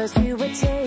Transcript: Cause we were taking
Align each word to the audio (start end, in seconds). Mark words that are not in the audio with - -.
Cause 0.00 0.16
we 0.16 0.32
were 0.32 0.48
taking 0.54 0.79